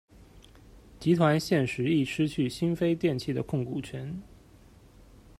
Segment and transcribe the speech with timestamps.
[0.99, 4.19] 集团现时亦失去新飞电器的控股权。